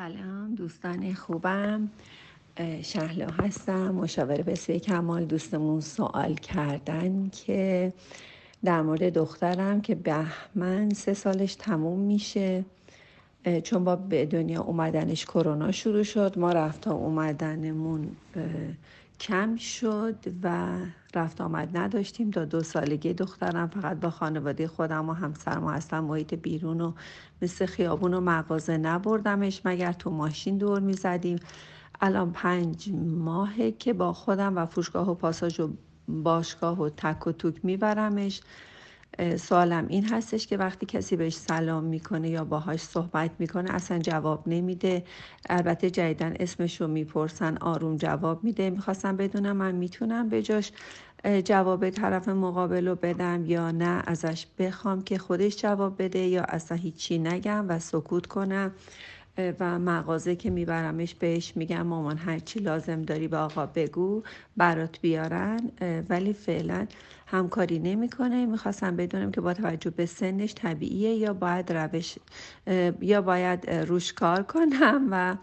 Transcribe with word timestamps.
سلام 0.00 0.54
دوستان 0.54 1.14
خوبم. 1.14 1.88
شهلا 2.82 3.26
هستم 3.26 3.90
مشاور 3.90 4.42
بسیار 4.42 4.78
کمال 4.78 5.24
دوستمون 5.24 5.80
سوال 5.80 6.34
کردن 6.34 7.28
که 7.28 7.92
در 8.64 8.82
مورد 8.82 9.12
دخترم 9.12 9.80
که 9.80 9.94
بهمن 9.94 10.90
سه 10.90 11.14
سالش 11.14 11.54
تموم 11.54 11.98
میشه. 11.98 12.64
چون 13.62 13.84
با 13.84 13.96
به 13.96 14.26
دنیا 14.26 14.62
اومدنش 14.62 15.24
کرونا 15.24 15.70
شروع 15.72 16.02
شد 16.02 16.38
ما 16.38 16.52
رفت 16.52 16.88
اومدنمون 16.88 18.16
کم 19.20 19.56
شد 19.56 20.16
و 20.42 20.68
رفت 21.14 21.40
آمد 21.40 21.76
نداشتیم. 21.76 22.30
تا 22.30 22.44
دو 22.44 22.62
سالگی 22.62 23.14
دخترم 23.14 23.66
فقط 23.68 24.00
با 24.00 24.10
خانواده 24.10 24.68
خودم 24.68 25.08
و 25.08 25.12
همسرم 25.12 25.64
و 25.64 25.68
اصلا 25.68 26.00
محیط 26.00 26.34
بیرون 26.34 26.80
و 26.80 26.92
مثل 27.42 27.66
خیابون 27.66 28.14
و 28.14 28.20
مغازه 28.20 28.76
نبردمش 28.76 29.62
مگر 29.64 29.92
تو 29.92 30.10
ماشین 30.10 30.58
دور 30.58 30.80
می‌زدیم. 30.80 31.38
الان 32.00 32.32
پنج 32.32 32.90
ماهه 33.18 33.70
که 33.70 33.92
با 33.92 34.12
خودم 34.12 34.56
و 34.56 34.66
فروشگاه 34.66 35.10
و 35.10 35.14
پاساژ 35.14 35.60
و 35.60 35.70
باشگاه 36.08 36.80
و 36.80 36.88
تک 36.88 37.26
و 37.26 37.32
توک 37.32 37.64
میبرمش. 37.64 38.40
سوالم 39.36 39.86
این 39.88 40.04
هستش 40.08 40.46
که 40.46 40.56
وقتی 40.56 40.86
کسی 40.86 41.16
بهش 41.16 41.34
سلام 41.36 41.84
می‌کنه 41.84 42.28
یا 42.30 42.44
باهاش 42.44 42.80
صحبت 42.80 43.30
می‌کنه 43.38 43.74
اصلا 43.74 43.98
جواب 43.98 44.48
نمیده. 44.48 45.04
البته 45.50 45.90
جدیدن 45.90 46.34
اسمش 46.40 46.80
رو 46.80 46.86
می‌پرسن 46.88 47.56
آروم 47.56 47.96
جواب 47.96 48.44
میده. 48.44 48.70
می‌خواستم 48.70 49.16
بدونم 49.16 49.56
من 49.56 49.74
می‌تونم 49.74 50.28
به 50.28 50.42
جاش 50.42 50.72
جواب 51.44 51.90
طرف 51.90 52.28
مقابل 52.28 52.88
رو 52.88 52.94
بدم 52.94 53.44
یا 53.46 53.70
نه 53.70 54.02
ازش 54.06 54.46
بخوام 54.58 55.02
که 55.02 55.18
خودش 55.18 55.56
جواب 55.56 56.02
بده 56.02 56.18
یا 56.18 56.42
اصلا 56.42 56.76
هیچی 56.76 57.18
نگم 57.18 57.64
و 57.68 57.78
سکوت 57.78 58.26
کنم. 58.26 58.72
و 59.38 59.78
مغازه 59.78 60.36
که 60.36 60.50
میبرمش 60.50 61.14
بهش 61.14 61.52
میگم 61.56 61.82
مامان 61.82 62.18
هرچی 62.18 62.60
لازم 62.60 63.02
داری 63.02 63.28
به 63.28 63.36
آقا 63.36 63.66
بگو 63.66 64.22
برات 64.56 65.00
بیارن. 65.00 65.70
ولی 66.08 66.32
فعلا 66.32 66.86
همکاری 67.26 67.78
نمی‌کنه. 67.78 68.46
می‌خواستم 68.46 68.96
بدونم 68.96 69.30
که 69.30 69.40
با 69.40 69.54
توجه 69.54 69.90
به 69.90 70.06
سنش 70.06 70.54
طبیعیه 70.54 71.14
یا 71.14 71.32
باید 71.32 71.72
روش 71.72 72.18
یا 73.00 73.22
باید 73.22 73.70
روش 73.70 74.12
کار 74.12 74.42
کنم 74.42 75.08
و 75.10 75.36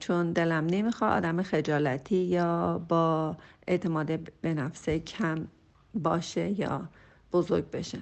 چون 0.00 0.32
دلم 0.32 0.66
نمی‌خواد 0.66 1.12
آدم 1.12 1.42
خجالتی 1.42 2.16
یا 2.16 2.78
با 2.88 3.36
اعتماد 3.66 4.20
به 4.40 4.54
نفسه 4.54 4.98
کم 4.98 5.46
باشه 5.94 6.60
یا 6.60 6.88
بزرگ 7.32 7.70
بشه. 7.70 7.98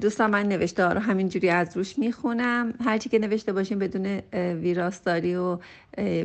دوستان 0.00 0.30
من 0.30 0.48
نوشته 0.48 0.84
رو 0.84 1.00
همینجوری 1.00 1.50
از 1.50 1.76
روش 1.76 1.98
می‌خونم. 1.98 2.74
هرچی 2.84 3.08
که 3.08 3.18
نوشته 3.18 3.52
باشیم 3.52 3.78
بدون 3.78 4.06
ویراستاری 4.34 5.36
و 5.36 5.58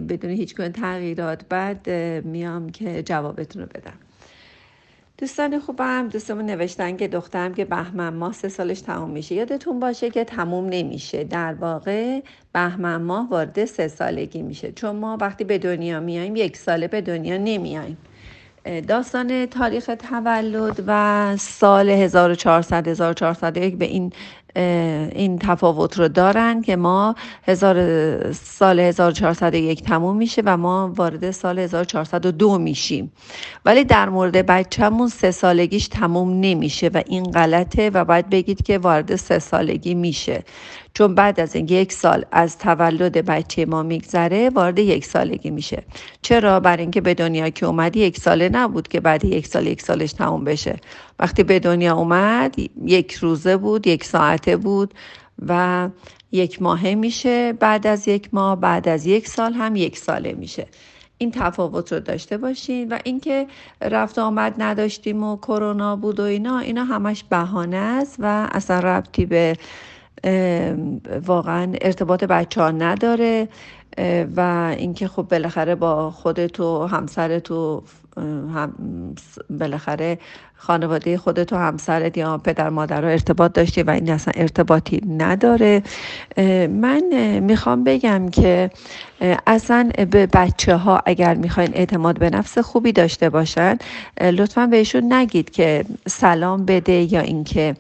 بدون 0.10 0.32
هیچ 0.32 0.56
گونه 0.56 0.70
تغییرات 0.70 1.46
بعد 1.50 1.90
میام 2.26 2.70
که 2.70 3.04
جوابتون 3.04 3.62
رو 3.62 3.68
بدم. 3.68 3.94
دوستان 5.18 5.60
خوبم 5.60 6.08
دوستمون 6.08 6.46
نوشتن 6.46 6.98
که 6.98 7.08
دخترم 7.08 7.54
که 7.54 7.66
بهمن 7.66 8.14
ماه 8.14 8.34
سه 8.34 8.50
سالش 8.50 8.82
تموم 8.82 9.10
میشه. 9.10 9.36
یادتون 9.36 9.80
باشه 9.80 10.10
که 10.10 10.24
تموم 10.24 10.66
نمیشه. 10.70 11.24
در 11.24 11.54
واقع 11.54 12.22
بهمن 12.54 13.02
ماه 13.02 13.30
وارد 13.30 13.66
سه 13.66 13.88
سالگی 13.88 14.42
میشه. 14.42 14.72
چون 14.72 14.96
ما 14.96 15.18
وقتی 15.22 15.44
به 15.44 15.58
دنیا 15.58 16.00
میایم 16.00 16.36
یک 16.36 16.58
ساله 16.58 16.88
به 16.88 17.02
دنیا 17.02 17.38
نمیایم. 17.38 17.98
داستان 18.88 19.46
تاریخ 19.46 19.90
تولد 20.10 20.84
و 20.88 21.36
سال 21.38 21.90
1400 21.90 22.88
1401 22.88 23.78
به 23.78 23.86
این 23.86 24.14
این 24.56 25.40
تفاوت 25.40 26.00
رو 26.00 26.08
دارن 26.08 26.62
که 26.62 26.76
ما 26.76 27.16
هزار 27.48 28.32
سال 28.34 28.80
1401 28.80 29.82
تموم 29.82 30.18
میشه 30.18 30.42
و 30.46 30.58
ما 30.58 30.94
وارد 30.96 31.32
سال 31.32 31.60
1402 31.60 32.58
میشیم. 32.58 33.12
ولی 33.66 33.84
در 33.84 34.10
مورد 34.10 34.46
بچهمون 34.46 35.08
سه 35.08 35.32
سالگیش 35.32 35.88
تموم 35.88 36.40
نمیشه 36.40 36.88
و 36.88 37.02
این 37.08 37.24
غلطه 37.24 37.90
و 37.90 38.06
باید 38.06 38.30
بگید 38.30 38.64
که 38.64 38.78
وارد 38.78 39.16
سه 39.16 39.40
سالگی 39.40 39.96
میشه. 39.96 40.44
چون 40.94 41.16
بعد 41.16 41.40
از 41.40 41.56
اینکه 41.56 41.76
یک 41.76 41.94
سال 41.94 42.26
از 42.32 42.58
تولد 42.58 43.26
بچه 43.26 43.66
ما 43.66 43.84
میگذره 43.84 44.50
وارد 44.50 44.80
یک 44.80 45.06
سالگی 45.06 45.50
میشه. 45.50 45.84
چرا؟ 46.22 46.60
برای 46.60 46.82
اینکه 46.82 47.02
به 47.02 47.14
دنیا 47.14 47.50
که 47.50 47.66
اومدی 47.66 48.00
یک 48.00 48.18
ساله 48.18 48.50
نبود 48.50 48.88
که 48.88 49.00
بعد 49.00 49.26
یک 49.26 49.48
سال 49.48 49.68
یک 49.68 49.82
سالش 49.82 50.14
تموم 50.14 50.44
بشه. 50.44 50.76
وقتی 51.20 51.44
به 51.44 51.60
دنیا 51.60 51.96
اومد 51.96 52.56
یک 52.86 53.14
روزه 53.14 53.58
بود 53.58 53.88
یک 53.88 54.04
ساعته 54.04 54.58
بود 54.58 54.94
و 55.48 55.90
یک 56.32 56.62
ماهه 56.62 56.96
میشه 56.96 57.54
بعد 57.54 57.88
از 57.88 58.08
یک 58.08 58.30
ماه 58.34 58.60
بعد 58.60 58.88
از 58.88 59.06
یک 59.06 59.28
سال 59.28 59.54
هم 59.54 59.76
یک 59.76 59.98
ساله 59.98 60.34
میشه. 60.34 60.68
این 61.18 61.32
تفاوت 61.32 61.94
رو 61.94 62.00
داشته 62.00 62.38
باشین 62.38 62.90
و 62.90 63.00
اینکه 63.04 63.48
رفت 63.82 64.20
آمد 64.20 64.54
نداشتیم 64.58 65.24
و 65.24 65.38
کرونا 65.38 65.96
بود 65.96 66.20
و 66.20 66.24
اینا 66.24 66.60
اینا 66.60 66.84
همش 66.84 67.24
بهانه 67.24 67.78
است 67.78 68.16
و 68.20 68.48
اصلا 68.52 68.80
ربطی 68.80 69.26
به 69.26 69.58
واقعا 71.26 71.74
ارتباط 71.82 72.24
بچه 72.24 72.62
ها 72.62 72.72
نداره. 72.72 73.50
و 74.36 74.74
اینکه 74.78 75.08
خب 75.08 75.24
بالاخره 75.24 75.76
با 75.76 76.12
خودت 76.12 76.60
و 76.60 76.86
همسرت 76.86 77.52
و 77.52 77.84
هم 78.18 78.74
بالاخره 79.50 80.20
خانواده 80.56 81.18
خودت 81.18 81.54
و 81.54 81.56
همسرت 81.56 82.18
یا 82.18 82.38
پدر 82.38 82.70
مادر 82.70 83.02
رو 83.02 83.08
ارتباط 83.08 83.54
داشتی 83.54 83.84
و 83.84 83.90
این 83.90 84.10
اصلا 84.10 84.34
ارتباطی 84.36 85.02
نداره. 85.18 85.84
من 86.68 87.40
می‌خوام 87.40 87.84
بگم 87.84 88.30
که 88.30 88.70
اصلا 89.48 89.90
به 90.12 90.28
بچه 90.28 90.76
ها 90.76 91.02
اگر 91.06 91.36
می‌خواین 91.36 91.72
اعتماد 91.74 92.20
به 92.20 92.30
نفس 92.30 92.58
خوبی 92.58 92.92
داشته 92.92 93.30
باشن 93.30 93.78
لطفا 94.22 94.68
بهشون 94.68 95.14
نگید 95.14 95.50
که 95.50 95.86
سلام 96.08 96.66
بده 96.66 97.14
یا 97.14 97.20
اینکه 97.20 97.76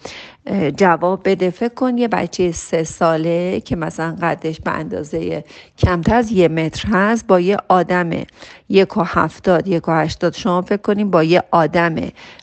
جواب 0.78 1.22
بده. 1.26 1.50
فکر 1.50 1.74
کن 1.74 1.98
یه 1.98 2.08
بچه 2.08 2.52
سه 2.52 2.84
ساله 2.84 3.60
که 3.60 3.76
مثلا 3.76 4.16
قدش 4.22 4.60
به 4.60 4.72
اندازه 4.72 5.44
کمتر 5.78 6.16
از 6.16 6.32
یه 6.32 6.48
متر 6.48 6.88
هست 6.92 7.28
با 7.28 7.40
یه 7.40 7.58
آدم 7.68 8.10
یک 8.70 8.98
و 8.98 9.02
هفتاد 9.06 9.68
یک 9.68 9.88
و 9.88 9.92
هشتاد. 9.92 10.34
شما 10.36 10.62
فکر 10.62 10.82
کنیم 10.82 11.12
با 11.12 11.24
یه 11.24 11.44
آدم 11.52 11.96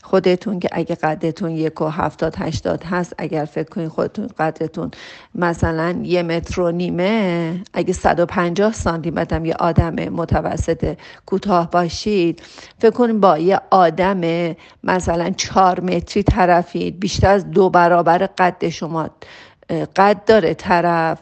خودتون 0.03 0.59
که 0.59 0.69
اگه 0.71 0.95
قدتون 0.95 1.51
یک 1.51 1.81
و 1.81 1.87
هفتاد 1.87 2.35
هشتاد 2.37 2.83
هست 2.83 3.13
اگر 3.17 3.45
فکر 3.45 3.69
کنید 3.69 3.87
خودتون 3.87 4.27
قدرتون 4.39 4.91
مثلا 5.35 5.99
یه 6.03 6.23
متر 6.23 6.61
و 6.61 6.71
نیمه 6.71 7.61
اگه 7.73 7.93
150 7.93 8.73
سانتی 8.73 9.11
متر 9.11 9.45
یه 9.45 9.53
آدم 9.53 9.93
متوسط 9.93 10.97
کوتاه 11.25 11.71
باشید. 11.71 12.41
فکر 12.79 12.91
کنید 12.91 13.19
با 13.19 13.37
یه 13.37 13.61
آدم 13.71 14.21
مثلا 14.83 15.29
چهار 15.29 15.79
متری 15.79 16.23
طرفید 16.23 16.99
بیشتر 16.99 17.29
از 17.29 17.51
دو 17.51 17.69
برابر 17.69 17.94
قد 18.03 18.69
شما 18.69 19.09
قد 19.95 20.25
داره 20.25 20.53
طرف 20.53 21.19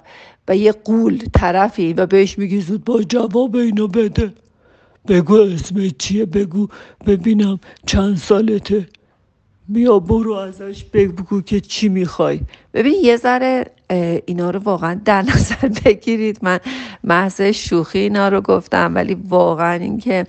و 0.47 0.55
یه 0.55 0.71
قول 0.71 1.23
طرفی 1.33 1.93
و 1.93 2.05
بهش 2.05 2.37
میگی 2.37 2.61
زود 2.61 2.85
با 2.85 3.03
جواب 3.03 3.55
اینو 3.55 3.87
بده. 3.87 4.33
بگو 5.07 5.35
اسم 5.35 5.89
چیه 5.89 6.25
بگو 6.25 6.67
ببینم 7.07 7.59
چند 7.85 8.17
سالته. 8.17 8.87
بیا 9.67 9.99
برو 9.99 10.33
ازش 10.33 10.83
بگو 10.83 11.41
که 11.41 11.59
چی 11.61 11.89
می‌خوای. 11.89 12.39
ببین 12.73 12.95
یه 13.03 13.17
ذره 13.17 13.65
اینا 14.25 14.49
رو 14.49 14.59
واقعا 14.59 15.01
در 15.05 15.21
نظر 15.21 15.67
بگیرید. 15.85 16.39
من 16.41 16.59
محض 17.03 17.41
شوخی 17.41 17.99
اینا 17.99 18.27
رو 18.27 18.41
گفتم 18.41 18.95
ولی 18.95 19.17
واقعا 19.29 19.73
اینکه 19.73 20.25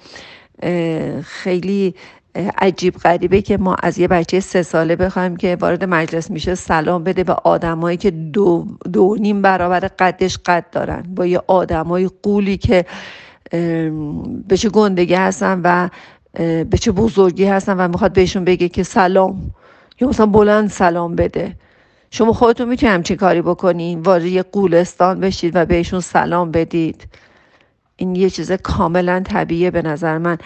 خیلی 1.22 1.94
عجیب 2.34 2.94
غریبه 2.96 3.42
که 3.42 3.56
ما 3.56 3.74
از 3.74 3.98
یه 3.98 4.08
بچه 4.08 4.40
سه 4.40 4.62
ساله 4.62 4.96
بخوایم 4.96 5.36
که 5.36 5.56
وارد 5.60 5.84
مجلس 5.84 6.30
میشه 6.30 6.54
سلام 6.54 7.04
بده 7.04 7.24
به 7.24 7.32
آدمایی 7.32 7.96
که 7.96 8.10
دو, 8.10 8.66
دو 8.92 9.16
نیم 9.20 9.42
برابر 9.42 9.80
قدش 9.80 10.38
قد 10.46 10.64
دارن. 10.72 11.02
با 11.16 11.26
یه 11.26 11.40
آدمای 11.46 12.10
قولی 12.22 12.56
که 12.56 12.84
به 14.48 14.56
چه 14.56 14.68
گندگی 14.68 15.14
هستن 15.14 15.60
و 15.64 15.88
به 16.64 16.78
چه 16.80 16.92
بزرگی 16.92 17.44
هستن 17.44 17.76
و 17.76 17.88
می‌خواد 17.88 18.12
بهشون 18.12 18.44
بگه 18.44 18.68
که 18.68 18.82
سلام 18.82 19.50
یا 20.00 20.08
مثلا 20.08 20.26
بلند 20.26 20.70
سلام 20.70 21.16
بده. 21.16 21.56
شما 22.10 22.32
خودتون 22.32 22.68
می‌تونید 22.68 22.94
همچین 22.94 23.16
کاری 23.16 23.42
بکنین 23.42 24.00
وارد 24.00 24.24
یه 24.24 24.42
قولستان 24.42 25.20
بشید 25.20 25.56
و 25.56 25.66
بهشون 25.66 26.00
سلام 26.00 26.50
بدید. 26.50 27.08
این 27.96 28.16
یه 28.16 28.30
چیز 28.30 28.52
کاملا 28.52 29.20
طبیعیه 29.20 29.70
به 29.70 29.82
نظر 29.82 30.18
من. 30.18 30.38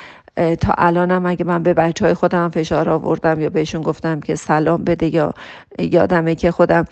تا 0.61 0.75
الانم 0.79 1.27
اگه 1.27 1.45
من 1.45 1.63
به 1.63 1.75
بچه 1.75 2.05
های 2.05 2.15
خودم 2.15 2.49
فشار 2.49 2.89
آوردم 2.89 3.41
یا 3.41 3.51
بهشون 3.51 3.83
گفتم 3.83 4.21
که 4.21 4.35
سلام 4.35 4.85
بده 4.85 5.15
یا 5.15 5.35
یادمه 5.79 6.35
که 6.35 6.51
خودم 6.51 6.85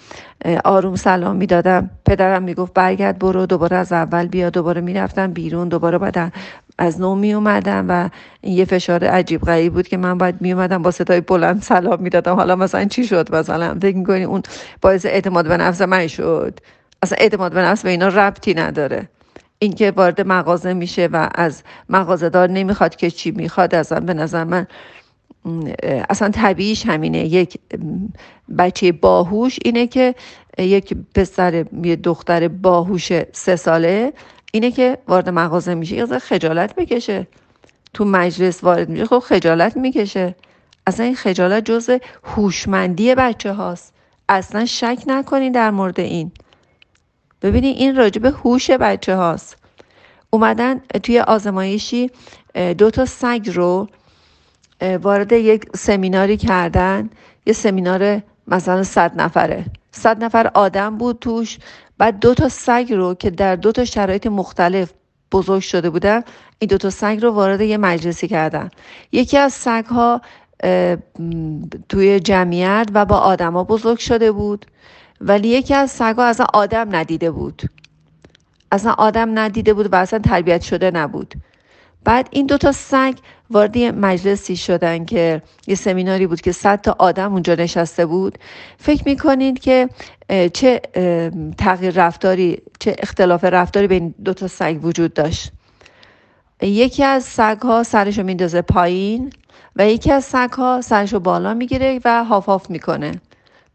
آروم 0.65 0.97
سلام 0.97 1.37
می‌دادم 1.37 1.91
پدرم 2.07 2.43
می‌گفت 2.43 2.75
برگرد 2.75 3.19
برو 3.19 3.47
دوباره 3.47 3.77
از 3.77 3.93
اول 3.93 4.27
بیا 4.27 4.51
دوباره 4.51 4.81
می‌رفتم 4.81 5.33
بیرون 5.33 5.69
دوباره 5.69 5.99
بعد 5.99 6.33
از 6.79 7.01
نو 7.01 7.15
می 7.15 7.35
اومدم 7.35 7.87
و 7.89 8.09
یه 8.43 8.65
فشار 8.65 9.05
عجیب 9.05 9.41
غریب 9.41 9.73
بود 9.73 9.89
که 9.89 9.97
من 9.97 10.19
باید 10.19 10.41
می 10.41 10.53
اومدم 10.53 10.83
با 10.83 10.91
صدای 10.91 11.21
بلند 11.21 11.63
سلام 11.63 12.03
می‌دادم. 12.03 12.35
حالا 12.35 12.57
مثلا 12.57 12.85
چی 12.85 13.07
شد؟ 13.07 13.35
مثلا 13.35 13.79
فکر 13.83 13.97
می‌کنی 13.97 14.25
اون 14.25 14.43
باعث 14.81 15.07
اعتماد 15.07 15.49
به 15.49 15.57
نفس 15.57 15.83
من 15.83 16.07
شد. 16.07 16.61
اصلا 17.03 17.19
اعتماد 17.21 17.53
به 17.53 17.61
نفس 17.63 17.83
به 17.83 17.91
اینا 17.91 18.09
ربطی 18.09 18.55
نداره. 18.55 19.09
اینکه 19.59 19.91
وارد 19.91 20.21
مغازه 20.21 20.75
میشه 20.75 21.07
و 21.07 21.29
از 21.35 21.63
مغازه 21.89 22.29
دار 22.29 22.51
نمی‌خواد 22.51 22.97
که 22.97 23.11
چی 23.11 23.31
می‌خواد 23.31 23.75
ازم 23.75 24.01
به 24.01 24.15
نظر 24.15 24.45
من 24.45 24.67
اصلا 26.11 26.29
طبیعیش 26.29 26.87
همینه. 26.87 27.19
یک 27.19 27.59
بچه 28.59 28.93
باهوش 28.93 29.59
اینه 29.65 29.87
که 29.87 30.15
یک 30.59 30.97
پسر 31.15 31.65
یه 31.83 31.97
دختر 31.97 32.49
باهوش 32.49 33.09
سه 33.33 33.57
ساله 33.57 34.13
اینه 34.53 34.71
که 34.71 34.99
وارد 35.09 35.29
مغازه 35.29 35.75
میشه. 35.75 35.97
یه 35.97 36.07
خجالت 36.07 36.75
بکشه. 36.75 37.27
تو 37.95 38.05
مجلس 38.05 38.65
وارد 38.65 38.89
میشه 38.89 39.07
خب 39.07 39.19
خجالت 39.19 39.77
می‌کشه. 39.77 40.35
اصلا 40.87 41.07
این 41.07 41.15
خجالت 41.15 41.65
جز 41.65 41.91
هوشمندی 42.25 43.15
بچه 43.15 43.53
هاست 43.53 43.95
اصلا 44.29 44.65
شک 44.65 44.99
نکنین 45.07 45.53
در 45.53 45.71
مورد 45.71 46.01
این. 46.01 46.33
ببینید 47.43 47.77
این 47.77 47.97
راجب 47.97 48.25
هوش 48.25 48.71
بچه 48.71 49.17
هاست. 49.17 49.57
اومدن 50.31 50.81
توی 51.03 51.21
آزمایشی 51.21 52.11
دو 52.79 52.91
تا 52.91 53.05
سگ 53.05 53.51
رو 53.55 53.89
وارد 55.03 55.33
یک 55.33 55.77
سمیناری 55.77 56.37
کردن. 56.37 57.11
یه 57.47 57.53
سمینار 57.53 58.23
مثلا 58.47 58.83
صد 58.83 59.21
نفره. 59.21 59.65
صد 59.93 60.25
نفر 60.25 60.51
آدم 60.55 60.99
بود 60.99 61.19
توش. 61.19 61.59
بعد 61.99 62.19
دو 62.19 62.35
تا 62.35 62.49
سگ 62.49 62.93
رو 62.97 63.15
که 63.15 63.31
در 63.31 63.57
دو 63.57 63.73
تا 63.73 63.85
شرایط 63.85 64.27
مختلف 64.27 64.93
بزرگ 65.33 65.63
شده 65.63 65.91
بودن 65.91 66.23
این 66.59 66.69
دو 66.69 66.79
تا 66.79 66.91
سگ 66.91 67.19
رو 67.23 67.31
وارد 67.31 67.61
یه 67.61 67.77
مجلسی 67.77 68.29
کردن. 68.29 68.71
یکی 69.13 69.39
از 69.39 69.53
سگ 69.53 69.85
ها 69.87 70.21
توی 71.89 72.21
جمعیت 72.21 72.89
و 72.95 73.05
با 73.05 73.17
آدما 73.17 73.65
بزرگ 73.65 73.99
شده 73.99 74.33
بود. 74.33 74.67
ولی 75.21 75.49
یکی 75.49 75.75
از 75.75 75.91
سگ 75.91 76.15
ها 76.17 76.25
اصلا 76.25 76.47
آدم 76.55 76.97
ندیده 76.97 77.31
بود. 77.31 77.63
اصلا 78.73 78.93
آدم 78.93 79.39
ندیده 79.39 79.75
بود 79.75 79.93
و 79.93 79.97
اصلا 79.97 80.19
تربیت 80.19 80.63
شده 80.63 80.91
نبود. 80.91 81.35
بعد 82.05 82.29
این 82.31 82.47
دوتا 82.47 82.73
سگ 82.73 83.15
وارد 83.51 83.79
مجلسی 83.79 84.57
شدن 84.57 85.05
که 85.05 85.43
یه 85.67 85.75
سمیناری 85.75 86.27
بود 86.27 86.41
که 86.41 86.53
صد 86.53 86.81
تا 86.81 86.97
آدم 86.99 87.33
اونجا 87.33 87.55
نشسته 87.55 88.07
بود. 88.07 88.39
فکر 88.79 89.03
می‌کنید 89.07 89.59
که 89.59 89.89
چه 90.55 90.81
تغییر 91.59 91.95
رفتاری 91.95 92.63
چه 92.79 92.97
اختلاف 92.99 93.45
رفتاری 93.45 93.87
بین 93.87 94.15
دو 94.25 94.35
تا 94.35 94.49
سگ 94.49 94.79
وجود 94.83 95.15
داشت؟ 95.15 95.53
یکی 96.63 97.05
از 97.05 97.25
سگ 97.25 97.59
ها 97.63 97.83
سرشو 97.83 98.23
میندازه 98.23 98.63
پایین 98.63 99.33
و 99.77 99.89
یکی 99.89 100.13
از 100.13 100.25
سگ 100.25 100.53
ها 100.53 100.81
سرشو 100.81 101.21
بالا 101.21 101.55
می‌گیره 101.55 102.01
و 102.05 102.25
هاف 102.25 102.71
می‌کنه. 102.71 103.13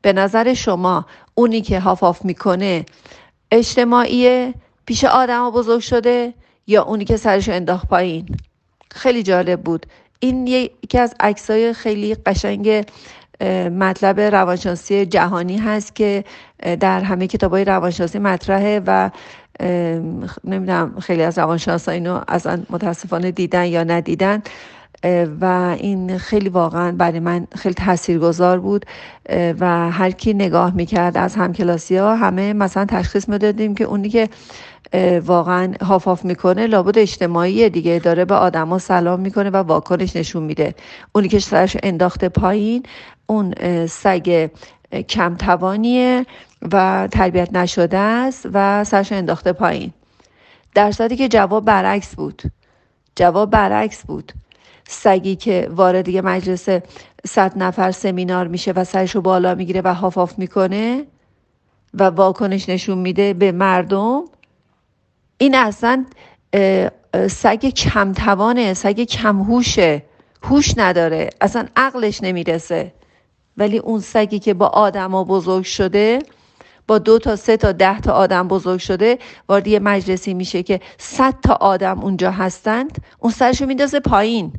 به 0.01 0.13
نظر 0.13 0.53
شما 0.53 1.05
اونی 1.35 1.61
که 1.61 1.79
هاف 1.79 2.25
می‌کنه 2.25 2.85
اجتماعیه 3.51 4.53
پیش 4.85 5.03
آدم 5.03 5.51
بزرگ 5.51 5.81
شده 5.81 6.33
یا 6.67 6.83
اونی 6.83 7.05
که 7.05 7.17
سرش 7.17 7.49
انداخت 7.49 7.87
پایین؟ 7.87 8.25
خیلی 8.91 9.23
جالب 9.23 9.61
بود. 9.61 9.85
این 10.19 10.47
یکی 10.47 10.97
از 10.97 11.15
عکسای 11.19 11.73
خیلی 11.73 12.15
قشنگ 12.15 12.85
مطلب 13.71 14.19
روانشناسی 14.19 15.05
جهانی 15.05 15.57
هست 15.57 15.95
که 15.95 16.23
در 16.79 16.99
همه 17.01 17.27
کتاب 17.27 17.51
های 17.51 17.65
روانشناسی 17.65 18.19
مطرحه 18.19 18.81
و 18.87 19.09
نمی‌دونم 20.43 20.99
خیلی 20.99 21.23
از 21.23 21.37
روانشناسا 21.37 21.91
اینو 21.91 22.21
از 22.27 22.47
متاسفانه 22.69 23.31
دیدن 23.31 23.65
یا 23.65 23.83
ندیدن. 23.83 24.43
و 25.41 25.75
این 25.79 26.17
خیلی 26.17 26.49
واقعا 26.49 26.91
برای 26.91 27.19
من 27.19 27.47
خیلی 27.55 27.75
تاثیرگذار 27.75 28.59
بود 28.59 28.85
و 29.59 29.91
هر 29.91 30.11
کی 30.11 30.33
نگاه 30.33 30.75
می‌کرد 30.75 31.17
از 31.17 31.35
همکلاسی 31.35 31.97
ها 31.97 32.15
همه 32.15 32.53
مثلا 32.53 32.85
تشخیص 32.85 33.29
می‌دادیم 33.29 33.75
که 33.75 33.83
اونی 33.83 34.09
که 34.09 34.29
واقعا 35.25 35.73
هاف 35.81 36.25
می‌کنه 36.25 36.67
لابد 36.67 36.97
اجتماعی 36.97 37.69
دیگه 37.69 37.99
داره 38.03 38.25
به 38.25 38.35
آدما 38.35 38.79
سلام 38.79 39.19
می‌کنه 39.19 39.49
و 39.49 39.55
واکنش 39.55 40.15
نشون 40.15 40.43
میده. 40.43 40.75
اونی 41.15 41.27
که 41.27 41.39
سرش 41.39 41.77
انداخته 41.83 42.29
پایین 42.29 42.83
اون 43.27 43.53
سگ 43.87 44.49
کمتوانیه 45.09 46.25
و 46.71 47.07
تربیت 47.11 47.53
نشده 47.53 47.97
است 47.97 48.47
و 48.53 48.83
سرش 48.83 49.11
انداخته 49.11 49.53
پایین. 49.53 49.93
در 50.75 50.91
صورتی 50.91 51.15
که 51.15 51.27
جواب 51.27 51.65
برعکس 51.65 52.15
بود. 52.15 52.41
جواب 53.15 53.49
برعکس 53.49 54.05
بود. 54.05 54.31
سگی 54.87 55.35
که 55.35 55.67
وارد 55.71 56.07
یه 56.07 56.21
مجلس 56.21 56.69
صد 57.25 57.53
نفر 57.55 57.91
سمینار 57.91 58.47
میشه 58.47 58.71
و 58.71 58.83
سرشو 58.83 59.21
بالا 59.21 59.55
می‌گیره 59.55 59.81
و 59.81 59.93
هاف 59.93 60.39
می‌کنه 60.39 61.05
و 61.93 62.03
واکنش 62.03 62.69
نشون 62.69 62.97
میده 62.97 63.33
به 63.33 63.51
مردم 63.51 64.23
این 65.37 65.55
اصلا 65.55 66.05
سگ 67.27 67.65
کمتوانه 67.65 68.73
سگ 68.73 69.03
کمهوشه 69.03 70.03
هوش 70.43 70.77
نداره 70.77 71.29
اصلا 71.41 71.65
عقلش 71.75 72.23
نمی‌رسه. 72.23 72.93
ولی 73.57 73.77
اون 73.77 73.99
سگی 73.99 74.39
که 74.39 74.53
با 74.53 74.67
آدما 74.67 75.23
بزرگ 75.23 75.63
شده 75.63 76.19
با 76.87 76.97
دو 76.97 77.19
تا 77.19 77.35
سه 77.35 77.57
تا 77.57 77.71
ده 77.71 77.99
تا 77.99 78.13
آدم 78.13 78.47
بزرگ 78.47 78.79
شده 78.79 79.19
وارد 79.49 79.67
یه 79.67 79.79
مجلسی 79.79 80.33
میشه 80.33 80.63
که 80.63 80.79
صد 80.97 81.35
تا 81.43 81.53
آدم 81.53 81.99
اونجا 81.99 82.31
هستند 82.31 82.97
اون 83.19 83.33
سرشو 83.33 83.65
میندازه 83.65 83.99
پایین. 83.99 84.53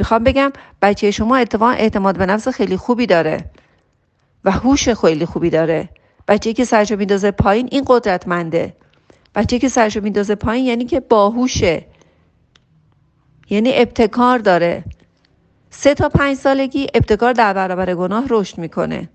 می‌خوام 0.00 0.24
بگم 0.24 0.52
بچه 0.82 1.10
شما 1.10 1.36
اتفاقا 1.36 1.70
اعتماد 1.70 2.18
به 2.18 2.26
نفس 2.26 2.48
خیلی 2.48 2.76
خوبی 2.76 3.06
داره 3.06 3.50
و 4.44 4.50
هوش 4.50 4.88
خیلی 4.88 5.26
خوبی 5.26 5.50
داره. 5.50 5.88
بچه 6.28 6.52
که 6.52 6.64
سرشو 6.64 6.96
میندازه 6.96 7.30
پایین 7.30 7.68
این 7.72 7.84
قدرتمنده. 7.86 8.76
بچه 9.34 9.58
که 9.58 9.68
سرشو 9.68 10.00
میندازه 10.00 10.34
پایین 10.34 10.66
یعنی 10.66 10.84
که 10.84 11.00
باهوشه. 11.00 11.86
یعنی 13.50 13.70
ابتکار 13.74 14.38
داره. 14.38 14.84
سه 15.70 15.94
تا 15.94 16.08
پنج 16.08 16.36
سالگی 16.36 16.86
ابتکار 16.94 17.32
در 17.32 17.52
برابر 17.52 17.94
گناه 17.94 18.24
رشد 18.30 18.58
می‌کنه. 18.58 19.08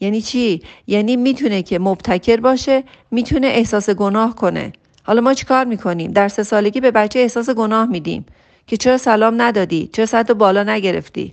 یعنی 0.00 0.22
چی؟ 0.22 0.62
یعنی 0.86 1.16
می‌تونه 1.16 1.62
که 1.62 1.78
مبتکر 1.78 2.40
باشه 2.40 2.84
می‌تونه 3.10 3.46
احساس 3.46 3.90
گناه 3.90 4.34
کنه. 4.34 4.72
حالا 5.02 5.20
ما 5.20 5.34
چیکار 5.34 5.64
می‌کنیم؟ 5.64 6.12
در 6.12 6.28
سه 6.28 6.42
سالگی 6.42 6.80
به 6.80 6.90
بچه 6.90 7.18
احساس 7.18 7.50
گناه 7.50 7.86
میدیم. 7.86 8.26
که 8.66 8.76
چرا 8.76 8.98
سلام 8.98 9.42
ندادی؟ 9.42 9.90
چرا 9.92 10.06
سطح 10.06 10.32
بالا 10.32 10.62
نگرفتی؟ 10.62 11.32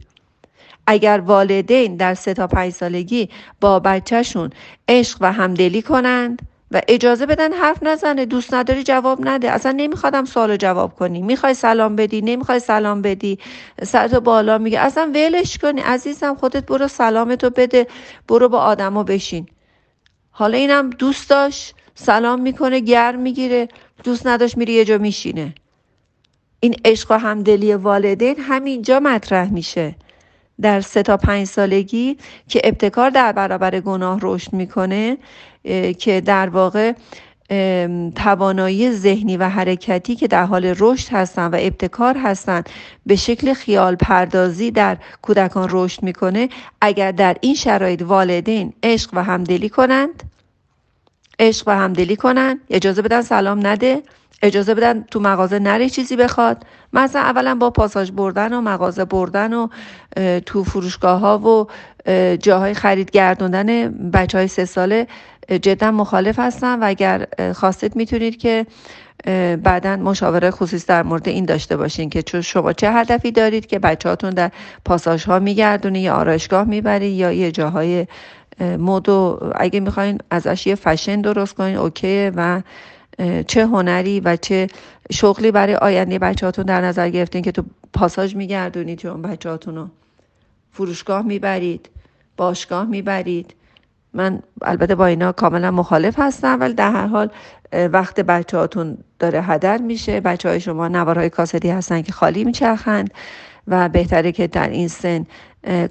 اگر 0.88 1.20
والدین 1.26 1.96
در 1.96 2.14
سه 2.14 2.34
تا 2.34 2.48
پنج 2.48 2.74
سالگی 2.74 3.30
با 3.62 3.80
بچهشون 3.80 4.50
عشق 4.88 5.18
و 5.22 5.32
همدلی 5.32 5.82
کنند 5.82 6.42
و 6.72 6.82
اجازه 6.88 7.26
بدن 7.26 7.54
حرف 7.54 7.84
نزنه 7.84 8.26
دوست 8.26 8.54
نداری 8.54 8.84
جواب 8.84 9.20
نده. 9.28 9.52
اصلا 9.52 9.72
نمیخوادم 9.72 10.26
سوالو 10.26 10.56
جواب 10.56 10.96
کنی. 10.96 11.22
می‌خوای 11.22 11.54
سلام 11.54 11.96
بدی؟ 11.96 12.22
نمی‌خوای 12.22 12.60
سلام 12.60 13.02
بدی؟ 13.02 13.40
سرتو 13.84 14.20
بالا 14.20 14.58
میگه. 14.58 14.80
اصلا 14.80 15.12
ولش 15.16 15.58
کنی. 15.58 15.82
عزیزم 15.82 16.36
خودت 16.36 16.66
برو 16.66 16.88
سلامتو 16.88 17.50
بده. 17.50 17.88
برو 18.28 18.50
با 18.50 18.60
آدما 18.60 19.04
بشین. 19.04 19.46
حالا 20.32 20.58
اینم 20.58 20.90
دوست 20.90 21.30
داشت. 21.30 21.76
سلام 21.96 22.42
می‌کنه 22.42 22.80
گرم 22.80 23.20
می‌گیره. 23.20 23.68
دوست 24.04 24.28
نداشت 24.28 24.58
میره 24.58 24.74
یه 24.74 24.86
جا 24.86 24.98
میشینه. 24.98 25.54
این 26.64 26.76
عشق 26.86 27.12
و 27.12 27.18
همدلی 27.20 27.74
والدین 27.74 28.36
همینجا 28.40 29.00
مطرح 29.00 29.50
میشه. 29.50 29.96
در 30.62 30.82
سه 30.82 31.04
تا 31.04 31.18
پنج 31.18 31.48
سالگی 31.48 32.18
که 32.48 32.62
ابتکار 32.64 33.10
در 33.10 33.32
برابر 33.32 33.80
گناه 33.80 34.20
رشد 34.22 34.54
می‌کنه 34.54 35.18
که 36.00 36.22
در 36.26 36.50
واقع 36.50 36.94
توانایی 38.16 38.92
ذهنی 38.92 39.38
و 39.38 39.50
حرکتی 39.50 40.16
که 40.16 40.28
در 40.28 40.46
حال 40.46 40.76
رشد 40.80 41.10
هستند 41.12 41.54
و 41.54 41.58
ابتکار 41.60 42.18
هستند 42.18 42.70
به 43.06 43.16
شکل 43.16 43.54
خیال 43.54 43.96
پردازی 43.96 44.72
در 44.72 44.98
کودکان 45.22 45.68
رشد 45.72 46.04
می‌کنه 46.04 46.50
اگر 46.82 47.12
در 47.12 47.38
این 47.42 47.56
شرایط 47.56 48.02
والدین 48.02 48.74
عشق 48.84 49.10
و 49.14 49.24
همدلی 49.24 49.70
کنند 49.70 50.24
عشق 51.40 51.68
و 51.68 51.72
همدلی 51.72 52.16
کنند 52.16 52.60
اجازه 52.70 53.02
بدن 53.02 53.22
سلام 53.22 53.68
نده. 53.68 54.04
اجازه 54.42 54.74
بدن 54.74 55.04
تو 55.04 55.20
مغازه 55.20 55.60
نره 55.60 55.90
چیزی 55.90 56.16
بخواد. 56.16 56.66
مثلا 56.94 57.22
اولا 57.22 57.56
با 57.56 57.70
پاساژ 57.70 58.12
بردن 58.12 58.54
و 58.54 58.62
مغازه 58.62 59.06
بردن 59.06 59.54
و 59.54 59.68
تو 60.46 60.64
فروشگاه 60.64 61.20
ها 61.20 61.40
و 61.40 61.68
جاهای 62.36 62.74
خرید 62.74 63.12
گردوندن 63.12 63.88
بچه 64.12 64.38
های 64.38 64.48
سه 64.48 64.66
ساله 64.66 65.08
جدا 65.62 65.92
مخالف 65.92 66.40
هستم 66.40 66.82
و 66.82 66.88
اگر 66.88 67.28
خواستید 67.54 67.96
می‌تونید 67.96 68.38
که 68.38 68.66
بعدا 69.64 69.96
مشاوره 69.96 70.52
خصوصی 70.52 70.88
در 70.88 71.04
مورد 71.04 71.30
این 71.30 71.46
داشته 71.46 71.78
باشین 71.78 72.10
که 72.10 72.42
شما 72.42 72.74
چه 72.74 72.92
هدفی 72.92 73.32
دارید 73.32 73.66
که 73.66 73.80
بچه 73.80 74.10
هاتون 74.10 74.30
در 74.30 74.52
پاساژ 74.86 75.26
ها 75.26 75.40
میگردونی 75.40 76.00
یا 76.00 76.14
آرایشگاه 76.14 76.64
می‌برید 76.64 77.14
یا 77.14 77.32
یه 77.32 77.52
جاهای 77.52 78.08
مد 78.60 79.10
و 79.10 79.52
اگه 79.56 79.80
می‌خواین 79.80 80.18
ازش 80.32 80.68
یه 80.68 80.76
فشن 80.76 81.22
درست 81.22 81.54
کنین 81.54 81.78
اوکی 81.78 82.30
و 82.36 82.62
چه 83.48 83.66
هنری 83.66 84.20
و 84.20 84.36
چه 84.36 84.68
شغلی 85.12 85.52
برای 85.52 85.76
آینده 85.76 86.20
بچهاتون 86.20 86.66
در 86.66 86.82
نظر 86.82 87.10
گرفتین 87.10 87.42
که 87.42 87.52
تو 87.52 87.64
پاساژ 87.94 88.36
میگردونید 88.36 89.00
چون 89.00 89.22
بچهاتون 89.22 89.76
رو. 89.76 89.88
فروشگاه 90.72 91.22
می‌برید 91.22 91.90
باشگاه 92.38 92.86
می‌برید. 92.86 93.56
من 94.14 94.40
البته 94.62 94.96
با 94.96 95.06
اینا 95.06 95.32
کاملا 95.32 95.72
مخالف 95.72 96.20
هستم 96.20 96.60
ولی 96.60 96.74
در 96.74 96.92
هر 96.92 97.08
حال 97.08 97.30
وقت 97.74 98.20
بچه 98.20 98.58
هاتون 98.58 98.98
داره 99.20 99.42
هدر 99.42 99.78
میشه. 99.78 100.20
بچه 100.20 100.50
های 100.50 100.60
شما 100.60 100.88
نوارهای 100.88 101.30
کاسدی 101.30 101.70
هستن 101.70 102.02
که 102.02 102.12
خالی 102.12 102.44
میچرخند 102.44 103.14
و 103.68 103.90
بهتره 103.90 104.32
که 104.32 104.48
در 104.48 104.70
این 104.70 104.88
سن 104.88 105.26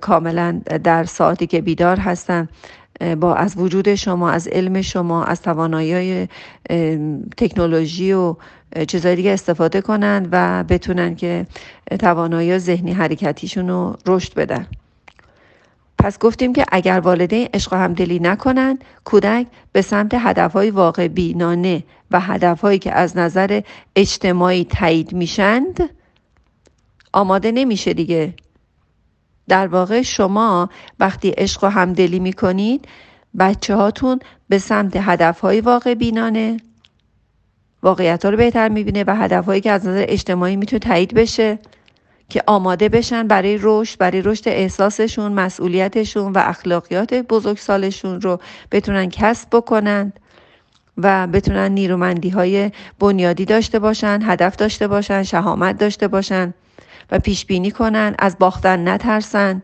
کاملا 0.00 0.60
در 0.84 1.04
ساعتی 1.04 1.46
که 1.46 1.60
بیدار 1.60 1.98
هستن 1.98 2.48
با 3.20 3.34
از 3.34 3.56
وجود 3.56 3.94
شما 3.94 4.30
از 4.30 4.48
علم 4.48 4.82
شما 4.82 5.24
از 5.24 5.42
توانایی 5.42 6.28
تکنولوژی 7.36 8.12
و 8.12 8.36
چیزهای 8.88 9.16
دیگه 9.16 9.30
استفاده 9.30 9.80
کنند 9.80 10.28
و 10.32 10.64
بتونن 10.68 11.14
که 11.14 11.46
توانایی 11.98 12.58
ذهنی 12.58 12.92
حرکتیشون 12.92 13.68
رو 13.68 13.96
رشد 14.06 14.34
بدن. 14.34 14.66
پس 15.98 16.18
گفتیم 16.18 16.52
که 16.52 16.64
اگر 16.72 17.00
والدین 17.00 17.48
عشق 17.54 17.72
و 17.72 17.76
همدلی 17.76 18.18
نکنن 18.18 18.78
کودک 19.04 19.46
به 19.72 19.82
سمت 19.82 20.14
هدفهای 20.14 20.70
واقع 20.70 21.08
بینانه 21.08 21.84
و 22.10 22.20
هدفهایی 22.20 22.78
که 22.78 22.92
از 22.92 23.16
نظر 23.16 23.60
اجتماعی 23.96 24.64
تایید 24.64 25.12
میشند 25.12 25.90
آماده 27.12 27.52
نمیشه 27.52 27.94
دیگه. 27.94 28.34
در 29.48 29.66
واقع 29.66 30.02
شما 30.02 30.70
وقتی 31.00 31.30
عشق 31.30 31.64
و 31.64 31.66
همدلی 31.66 32.18
می‌کنید 32.18 32.88
بچه 33.38 33.76
هاتون 33.76 34.20
به 34.48 34.58
سمت 34.58 34.96
هدفهای 34.96 35.60
واقع 35.60 35.94
بینانه. 35.94 36.56
واقعیت 37.82 38.24
ها 38.24 38.30
رو 38.30 38.36
بهتر 38.36 38.68
می‌بینه 38.68 39.04
و 39.06 39.16
هدفهایی 39.16 39.60
که 39.60 39.70
از 39.70 39.86
نظر 39.86 40.04
اجتماعی 40.08 40.56
می‌تونه 40.56 40.80
تایید 40.80 41.14
بشه 41.14 41.58
که 42.28 42.42
آماده 42.46 42.88
بشن 42.88 43.28
برای 43.28 43.58
رشد 43.62 43.98
برای 43.98 44.22
رشد 44.22 44.48
احساسشون 44.48 45.32
مسئولیتشون 45.32 46.32
و 46.32 46.38
اخلاقیات 46.38 47.14
بزرگسالشون 47.14 48.20
رو 48.20 48.40
بتونن 48.72 49.08
کسب 49.10 49.48
بکنند 49.52 50.20
و 50.96 51.26
بتونن 51.26 51.72
نیرومندی 51.72 52.28
های 52.28 52.70
بنیادی 52.98 53.44
داشته 53.44 53.78
باشن 53.78 54.20
هدف 54.22 54.56
داشته 54.56 54.88
باشن 54.88 55.22
شهامت 55.22 55.78
داشته 55.78 56.08
باشن. 56.08 56.54
و 57.10 57.18
پیش 57.18 57.46
بینی 57.46 57.70
کنن 57.70 58.14
از 58.18 58.36
باختن 58.38 58.88
نترسن 58.88 59.62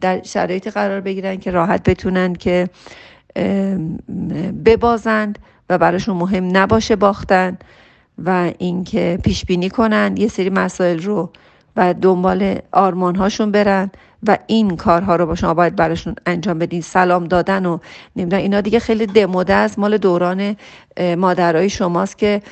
در 0.00 0.22
شرایطی 0.22 0.70
قرار 0.70 1.00
بگیرن 1.00 1.36
که 1.36 1.50
راحت 1.50 1.88
بتونن 1.88 2.34
که 2.34 2.68
ببازند 4.64 5.38
و 5.70 5.78
براشون 5.78 6.16
مهم 6.16 6.56
نباشه 6.56 6.96
باختن 6.96 7.58
و 8.24 8.52
اینکه 8.58 9.18
پیش 9.24 9.44
بینی 9.44 9.70
کنن. 9.70 10.14
یه 10.16 10.28
سری 10.28 10.50
مسائل 10.50 11.02
رو 11.02 11.32
و 11.76 11.94
دنبال 11.94 12.58
آرمان 12.72 13.16
هاشون 13.16 13.50
برن 13.50 13.90
و 14.26 14.38
این 14.46 14.76
کارها 14.76 15.16
رو 15.16 15.26
با 15.26 15.34
شما 15.34 15.54
باید 15.54 15.76
براشون 15.76 16.14
انجام 16.26 16.58
بدین. 16.58 16.80
سلام 16.80 17.24
دادن 17.24 17.66
و 17.66 17.78
نمی‌دونم 18.16 18.42
اینا 18.42 18.60
دیگه 18.60 18.78
خیلی 18.78 19.06
دموده 19.06 19.54
است. 19.54 19.78
مال 19.78 19.98
دوران 19.98 20.56
مادرای 21.16 21.70
شماست 21.70 22.18
که 22.18 22.42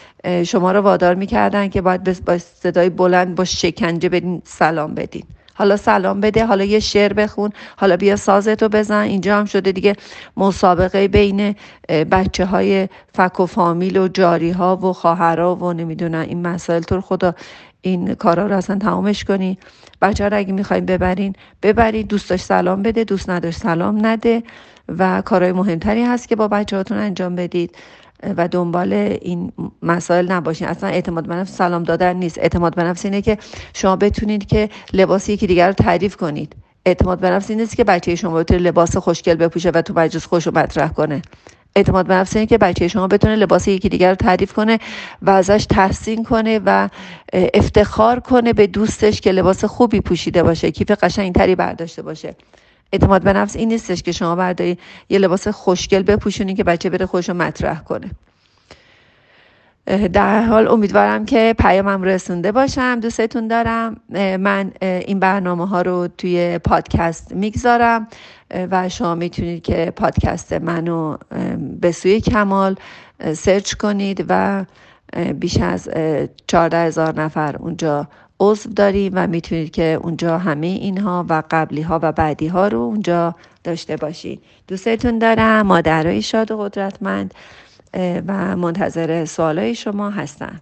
شما 0.46 0.72
رو 0.72 0.80
وادار 0.80 1.14
می‌کردن 1.14 1.68
که 1.68 1.80
باید 1.80 2.24
با 2.24 2.38
صدای 2.38 2.90
بلند 2.90 3.34
با 3.34 3.44
شکنجه 3.44 4.08
بدین 4.08 4.42
سلام 4.44 4.94
بدین. 4.94 5.24
حالا 5.58 5.76
سلام 5.76 6.20
بده 6.20 6.46
حالا 6.46 6.64
یه 6.64 6.80
شعر 6.80 7.12
بخون 7.12 7.50
حالا 7.76 7.96
بیا 7.96 8.16
سازتو 8.16 8.68
بزن. 8.68 9.00
اینجا 9.00 9.38
هم 9.38 9.44
شده 9.44 9.72
دیگه 9.72 9.96
مسابقه 10.36 11.08
بین 11.08 11.54
بچه 11.88 12.44
های 12.46 12.88
فک 13.14 13.40
و 13.40 13.46
فامیل 13.46 13.96
و 13.96 14.08
جاری 14.08 14.50
ها 14.50 14.76
و 14.76 14.92
خواهرها 14.92 15.56
و 15.56 15.72
نمی‌دونن 15.72 16.18
این 16.18 16.46
مسائل 16.46 16.82
تو 16.82 17.00
خدا 17.00 17.34
این 17.86 18.14
کارا 18.14 18.46
رو 18.46 18.56
اصلا 18.56 18.78
تمامش 18.78 19.24
کنی. 19.24 19.58
بچه 20.02 20.28
رو 20.28 20.36
اگه 20.36 20.52
می‌خوایم 20.52 20.86
ببرین 20.86 21.32
ببرید 21.62 22.08
دوست 22.08 22.30
داشت 22.30 22.44
سلام 22.44 22.82
بده 22.82 23.04
دوست 23.04 23.30
نداشت 23.30 23.58
سلام 23.58 24.06
نده. 24.06 24.42
و 24.88 25.22
کارهای 25.22 25.52
مهمتری 25.52 26.04
هست 26.04 26.28
که 26.28 26.36
با 26.36 26.48
بچه 26.48 26.76
هاتون 26.76 26.98
انجام 26.98 27.34
بدید. 27.34 27.76
و 28.36 28.48
دنبال 28.48 28.92
این 28.92 29.52
مسائل 29.82 30.32
نباشین. 30.32 30.68
اصلا 30.68 30.90
اعتماد 30.90 31.26
به 31.26 31.44
سلام 31.44 31.82
دادن 31.82 32.16
نیست. 32.16 32.38
اعتماد 32.38 32.74
به 32.74 32.82
نفس 32.84 33.04
اینه 33.04 33.22
که 33.22 33.38
شما 33.74 33.96
بتونید 33.96 34.46
که 34.46 34.68
لباس 34.92 35.28
یکی 35.28 35.46
دیگر 35.46 35.66
رو 35.66 35.72
تعریف 35.72 36.16
کنید. 36.16 36.56
اعتماد 36.86 37.18
به 37.18 37.30
نفس 37.30 37.50
این 37.50 37.60
نیست 37.60 37.76
که 37.76 37.84
بچه 37.84 38.14
شما 38.14 38.34
بتونه 38.34 38.60
لباس 38.60 38.96
خوشگل 38.96 39.34
بپوشه 39.34 39.70
و 39.70 39.82
تو 39.82 39.94
مجلس 39.94 40.26
خوش 40.26 40.46
رو 40.46 40.58
مطرح 40.58 40.88
کنه. 40.88 41.22
اعتماد 41.76 42.06
به 42.06 42.14
نفس 42.14 42.36
اینه 42.36 42.46
که 42.46 42.58
بچه 42.58 42.88
شما 42.88 43.06
بتونه 43.06 43.36
لباس 43.36 43.68
یکی 43.68 43.88
دیگر 43.88 44.08
رو 44.10 44.14
تعریف 44.14 44.52
کنه 44.52 44.78
و 45.22 45.30
ازش 45.30 45.66
تحسین 45.70 46.24
کنه 46.24 46.60
و 46.66 46.88
افتخار 47.32 48.20
کنه 48.20 48.52
به 48.52 48.66
دوستش 48.66 49.20
که 49.20 49.32
لباس 49.32 49.64
خوبی 49.64 50.00
پوشیده 50.00 50.42
باشه 50.42 50.70
کیف 50.70 50.90
قشنگتری 50.90 51.54
برداشته 51.54 52.02
باشه. 52.02 52.34
اعتماد 52.92 53.22
به 53.22 53.32
نفس 53.32 53.56
این 53.56 53.68
نیستش 53.68 54.02
که 54.02 54.12
شما 54.12 54.36
برداری 54.36 54.78
یه 55.08 55.18
لباس 55.18 55.48
خوشگل 55.48 56.02
بپوشونی 56.02 56.54
که 56.54 56.64
بچه 56.64 56.90
بره 56.90 57.06
خوش 57.06 57.28
رو 57.28 57.34
مطرح 57.34 57.80
کنه. 57.80 58.10
در 59.86 60.42
حال 60.42 60.68
امیدوارم 60.68 61.24
که 61.24 61.54
پیامم 61.58 62.02
رسونده 62.02 62.52
باشم. 62.52 63.00
دوستتون 63.00 63.48
دارم. 63.48 63.96
من 64.40 64.72
این 64.80 65.20
برنامه 65.20 65.68
ها 65.68 65.82
رو 65.82 66.08
توی 66.18 66.58
پادکست 66.58 67.32
می‌گذارم 67.34 68.08
و 68.70 68.88
شما 68.88 69.14
می‌تونید 69.14 69.62
که 69.62 69.92
پادکست 69.96 70.52
منو 70.52 71.16
به 71.80 71.92
سوی 71.92 72.20
کمال 72.20 72.76
سرچ 73.32 73.74
کنید 73.74 74.24
و 74.28 74.64
بیش 75.34 75.56
از 75.60 75.88
چارده 76.46 76.78
هزار 76.78 77.20
نفر 77.22 77.56
اونجا 77.56 78.08
عضو 78.40 78.70
داریم 78.70 79.12
و 79.14 79.26
می‌تونید 79.26 79.70
که 79.70 79.98
اونجا 80.02 80.38
همه 80.38 80.66
اینها 80.66 81.26
و 81.28 81.42
قبلی 81.50 81.82
ها 81.82 82.00
و 82.02 82.12
بعدی 82.12 82.46
ها 82.46 82.68
رو 82.68 82.78
اونجا 82.78 83.34
داشته 83.64 83.96
باشید. 83.96 84.42
دوستتون 84.68 85.18
دارم. 85.18 85.66
مادرای 85.66 86.22
شاد 86.22 86.50
و 86.50 86.56
قدرتمند. 86.56 87.34
و 87.94 88.56
منتظر 88.56 89.24
سوالای 89.24 89.74
شما 89.74 90.10
هستم. 90.10 90.60